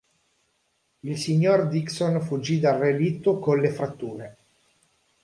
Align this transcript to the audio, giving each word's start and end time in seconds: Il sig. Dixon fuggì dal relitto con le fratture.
Il 1.03 1.15
sig. 1.19 1.67
Dixon 1.67 2.21
fuggì 2.23 2.59
dal 2.59 2.79
relitto 2.79 3.37
con 3.37 3.59
le 3.59 3.69
fratture. 3.69 4.37